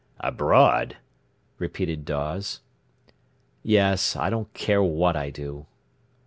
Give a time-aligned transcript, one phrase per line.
[0.19, 0.97] "Abroad!"
[1.59, 2.61] repeated Dawes.
[3.61, 5.67] "Yes; I don't care what I do."